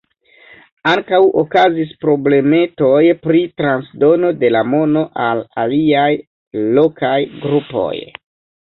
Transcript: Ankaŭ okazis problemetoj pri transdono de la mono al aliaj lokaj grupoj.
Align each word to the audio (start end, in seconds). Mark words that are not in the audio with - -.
Ankaŭ 0.91 1.19
okazis 1.41 1.91
problemetoj 2.05 3.03
pri 3.27 3.43
transdono 3.63 4.35
de 4.41 4.53
la 4.57 4.67
mono 4.73 5.07
al 5.29 5.47
aliaj 5.67 6.11
lokaj 6.81 7.17
grupoj. 7.47 7.97